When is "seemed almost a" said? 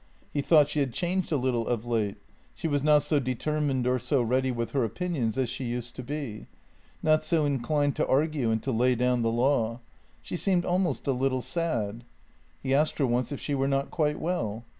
10.37-11.11